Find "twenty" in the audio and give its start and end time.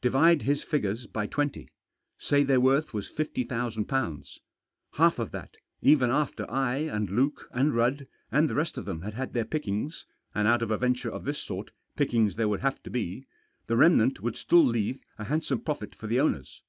1.26-1.66